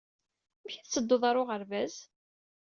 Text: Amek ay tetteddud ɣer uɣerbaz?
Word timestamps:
Amek 0.59 0.75
ay 0.75 0.79
tetteddud 0.83 1.23
ɣer 1.25 1.35
uɣerbaz? 1.41 1.95